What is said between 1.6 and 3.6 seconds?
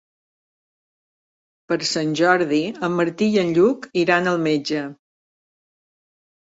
Per Sant Jordi en Martí i en